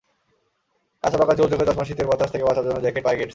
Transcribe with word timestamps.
কাঁচা-পাকা 1.03 1.33
চুল, 1.35 1.47
চোখে 1.49 1.65
চশমা, 1.65 1.83
শীতের 1.83 2.07
বাতাস 2.07 2.29
থেকে 2.31 2.43
বাঁচার 2.43 2.63
জন্য 2.63 2.79
জ্যাকেট, 2.81 3.03
পায়ে 3.03 3.17
কেডস। 3.17 3.29